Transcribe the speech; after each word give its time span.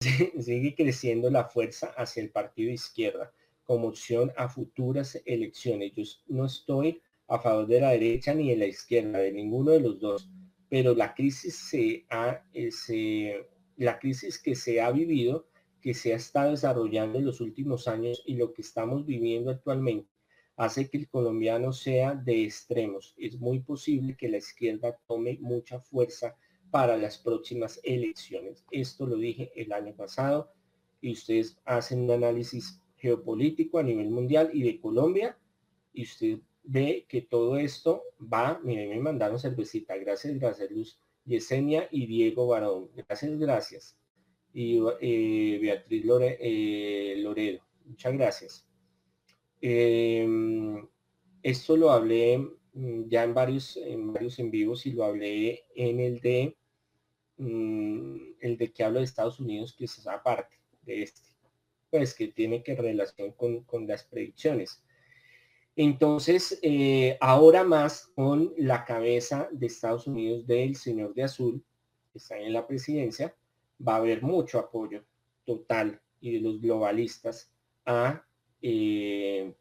sigue 0.40 0.74
creciendo 0.74 1.30
la 1.30 1.44
fuerza 1.44 1.88
hacia 1.96 2.22
el 2.22 2.30
partido 2.30 2.70
izquierda 2.70 3.32
como 3.64 3.88
opción 3.88 4.32
a 4.36 4.48
futuras 4.48 5.20
elecciones. 5.26 5.92
Yo 5.94 6.04
no 6.28 6.46
estoy 6.46 7.02
a 7.28 7.38
favor 7.38 7.66
de 7.66 7.80
la 7.80 7.90
derecha 7.90 8.34
ni 8.34 8.50
de 8.50 8.56
la 8.56 8.66
izquierda, 8.66 9.18
de 9.18 9.32
ninguno 9.32 9.72
de 9.72 9.80
los 9.80 10.00
dos, 10.00 10.28
pero 10.68 10.94
la 10.94 11.14
crisis 11.14 11.72
eh, 11.74 13.46
la 13.76 13.98
crisis 13.98 14.38
que 14.38 14.54
se 14.54 14.80
ha 14.80 14.90
vivido, 14.90 15.46
que 15.80 15.94
se 15.94 16.12
ha 16.12 16.16
estado 16.16 16.50
desarrollando 16.52 17.18
en 17.18 17.26
los 17.26 17.40
últimos 17.40 17.86
años 17.86 18.22
y 18.26 18.34
lo 18.34 18.52
que 18.52 18.62
estamos 18.62 19.06
viviendo 19.06 19.50
actualmente 19.50 20.10
hace 20.56 20.90
que 20.90 20.98
el 20.98 21.08
colombiano 21.08 21.72
sea 21.72 22.14
de 22.14 22.44
extremos. 22.44 23.14
Es 23.16 23.38
muy 23.38 23.60
posible 23.60 24.14
que 24.14 24.28
la 24.28 24.36
izquierda 24.36 24.98
tome 25.06 25.38
mucha 25.40 25.80
fuerza 25.80 26.36
para 26.70 26.96
las 26.96 27.18
próximas 27.18 27.80
elecciones. 27.82 28.64
Esto 28.70 29.06
lo 29.06 29.16
dije 29.16 29.52
el 29.56 29.72
año 29.72 29.94
pasado 29.94 30.52
y 31.00 31.12
ustedes 31.12 31.58
hacen 31.64 32.02
un 32.02 32.10
análisis 32.10 32.80
geopolítico 32.96 33.78
a 33.78 33.82
nivel 33.82 34.10
mundial 34.10 34.50
y 34.52 34.62
de 34.62 34.80
Colombia 34.80 35.38
y 35.92 36.02
usted 36.02 36.38
ve 36.62 37.06
que 37.08 37.22
todo 37.22 37.56
esto 37.56 38.02
va, 38.20 38.60
miren, 38.62 38.90
me 38.90 39.00
mandaron 39.00 39.38
cervecita, 39.38 39.96
gracias, 39.96 40.38
gracias 40.38 40.70
Luz, 40.70 41.00
Yesenia 41.24 41.88
y 41.90 42.06
Diego 42.06 42.46
Barón, 42.46 42.90
gracias, 42.94 43.38
gracias. 43.38 43.96
Y 44.52 44.80
eh, 45.00 45.58
Beatriz 45.60 46.04
Lore, 46.04 46.38
eh, 46.40 47.16
Loredo, 47.18 47.60
muchas 47.84 48.12
gracias. 48.14 48.68
Em, 49.60 50.86
esto 51.42 51.76
lo 51.76 51.90
hablé 51.90 52.38
mm, 52.72 53.08
ya 53.08 53.24
en 53.24 53.34
varios, 53.34 53.76
en 53.76 54.12
varios 54.12 54.38
en 54.38 54.50
vivos 54.50 54.86
y 54.86 54.92
lo 54.92 55.04
hablé 55.04 55.64
en 55.74 56.00
el 56.00 56.20
de 56.20 56.56
Mm, 57.42 58.34
el 58.40 58.58
de 58.58 58.70
que 58.70 58.84
hablo 58.84 58.98
de 58.98 59.06
Estados 59.06 59.40
Unidos, 59.40 59.74
que 59.74 59.86
es 59.86 60.06
aparte 60.06 60.60
de 60.82 61.04
este, 61.04 61.22
pues 61.88 62.12
que 62.14 62.28
tiene 62.28 62.62
que 62.62 62.74
relación 62.74 63.32
con, 63.32 63.64
las 63.86 64.04
predicciones. 64.04 64.84
Entonces, 65.74 66.58
eh, 66.60 67.16
ahora 67.18 67.64
más 67.64 68.08
con 68.14 68.52
la 68.58 68.84
cabeza 68.84 69.48
de 69.52 69.68
Estados 69.68 70.06
Unidos 70.06 70.46
del 70.46 70.76
señor 70.76 71.14
de 71.14 71.22
azul, 71.22 71.64
que 72.12 72.18
está 72.18 72.38
en 72.38 72.52
la 72.52 72.66
presidencia, 72.66 73.34
va 73.80 73.94
a 73.94 73.98
haber 73.98 74.22
mucho 74.22 74.58
apoyo 74.58 75.02
total 75.46 75.98
y 76.20 76.32
de 76.32 76.40
los 76.40 76.60
globalistas 76.60 77.50
a 77.86 78.22
eh, 78.60 79.54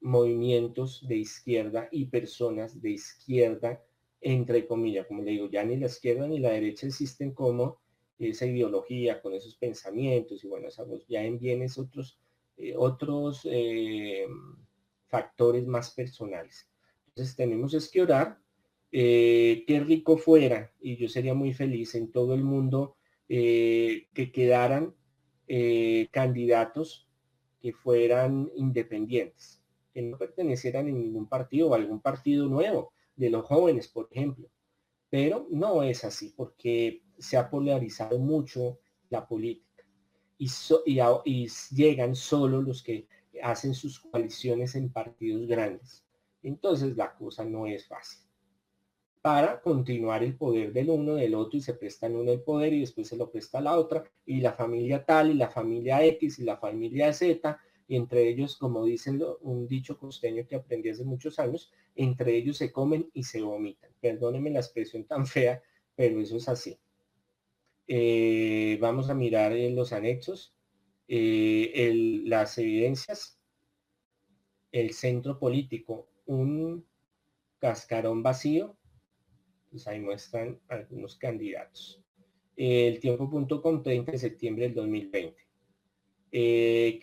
movimientos 0.00 1.06
de 1.06 1.16
izquierda 1.16 1.86
y 1.92 2.06
personas 2.06 2.80
de 2.80 2.92
izquierda 2.92 3.82
entre 4.26 4.66
comillas, 4.66 5.06
como 5.06 5.22
le 5.22 5.30
digo, 5.30 5.48
ya 5.48 5.62
ni 5.62 5.76
la 5.76 5.86
izquierda 5.86 6.26
ni 6.26 6.40
la 6.40 6.50
derecha 6.50 6.88
existen 6.88 7.32
como 7.32 7.78
esa 8.18 8.44
ideología, 8.44 9.22
con 9.22 9.34
esos 9.34 9.54
pensamientos, 9.54 10.42
y 10.42 10.48
bueno, 10.48 10.66
ya 11.06 11.22
en 11.22 11.38
bienes 11.38 11.78
otros, 11.78 12.18
eh, 12.56 12.74
otros 12.76 13.46
eh, 13.48 14.26
factores 15.06 15.64
más 15.68 15.92
personales. 15.92 16.68
Entonces 17.06 17.36
tenemos 17.36 17.72
es 17.74 17.88
que 17.88 18.02
orar, 18.02 18.40
eh, 18.90 19.62
qué 19.64 19.78
rico 19.78 20.18
fuera, 20.18 20.72
y 20.80 20.96
yo 20.96 21.08
sería 21.08 21.34
muy 21.34 21.54
feliz 21.54 21.94
en 21.94 22.10
todo 22.10 22.34
el 22.34 22.42
mundo 22.42 22.96
que 23.28 24.32
quedaran 24.32 24.94
candidatos 26.10 27.08
que 27.60 27.72
fueran 27.72 28.50
independientes, 28.56 29.62
que 29.92 30.02
no 30.02 30.16
pertenecieran 30.18 30.86
a 30.86 30.90
ningún 30.90 31.28
partido 31.28 31.68
o 31.68 31.74
algún 31.74 32.00
partido 32.00 32.48
nuevo, 32.48 32.92
de 33.16 33.30
los 33.30 33.44
jóvenes, 33.44 33.88
por 33.88 34.08
ejemplo. 34.10 34.48
Pero 35.10 35.46
no 35.50 35.82
es 35.82 36.04
así 36.04 36.32
porque 36.36 37.02
se 37.18 37.36
ha 37.36 37.48
polarizado 37.48 38.18
mucho 38.18 38.78
la 39.08 39.26
política 39.26 39.66
y, 40.38 41.48
llegan 41.74 42.14
solo 42.14 42.60
los 42.60 42.82
que 42.82 43.08
hacen 43.42 43.74
sus 43.74 44.00
coaliciones 44.00 44.74
en 44.74 44.92
partidos 44.92 45.46
grandes. 45.46 46.04
Entonces 46.42 46.96
la 46.96 47.14
cosa 47.14 47.44
no 47.44 47.66
es 47.66 47.86
fácil. 47.86 48.20
Para 49.22 49.60
continuar 49.60 50.22
el 50.22 50.36
poder 50.36 50.72
del 50.72 50.90
uno, 50.90 51.14
del 51.14 51.34
otro, 51.34 51.58
y 51.58 51.60
se 51.60 51.74
prestan 51.74 52.14
uno 52.14 52.30
el 52.30 52.42
poder 52.42 52.72
y 52.72 52.80
después 52.80 53.08
se 53.08 53.16
lo 53.16 53.30
presta 53.30 53.58
a 53.58 53.62
la 53.62 53.76
otra, 53.76 54.04
y 54.24 54.40
la 54.40 54.52
familia 54.52 55.04
tal, 55.04 55.30
y 55.32 55.34
la 55.34 55.48
familia 55.48 56.04
X, 56.04 56.38
y 56.38 56.44
la 56.44 56.56
familia 56.56 57.12
Z, 57.12 57.58
y 57.88 57.96
entre 57.96 58.28
ellos, 58.28 58.56
como 58.56 58.84
dicen 58.84 59.22
un 59.42 59.68
dicho 59.68 59.98
costeño 59.98 60.46
que 60.46 60.56
aprendí 60.56 60.88
hace 60.88 61.04
muchos 61.04 61.38
años, 61.38 61.72
entre 61.94 62.36
ellos 62.36 62.56
se 62.56 62.72
comen 62.72 63.08
y 63.12 63.22
se 63.22 63.40
vomitan. 63.40 63.90
Perdónenme 64.00 64.50
la 64.50 64.60
expresión 64.60 65.04
tan 65.04 65.26
fea, 65.26 65.62
pero 65.94 66.20
eso 66.20 66.36
es 66.36 66.48
así. 66.48 66.78
Eh, 67.88 68.78
vamos 68.80 69.08
a 69.08 69.14
mirar 69.14 69.52
en 69.52 69.76
los 69.76 69.92
anexos 69.92 70.56
eh, 71.06 72.22
las 72.24 72.58
evidencias, 72.58 73.38
el 74.72 74.92
centro 74.92 75.38
político, 75.38 76.08
un 76.26 76.84
cascarón 77.58 78.22
vacío, 78.22 78.76
pues 79.70 79.86
ahí 79.86 80.00
muestran 80.00 80.60
algunos 80.68 81.16
candidatos. 81.16 82.02
El 82.56 82.98
tiempo.com 82.98 83.82
30 83.82 84.12
de 84.12 84.18
septiembre 84.18 84.64
del 84.64 84.74
2020. 84.74 85.46
Eh, 86.32 86.98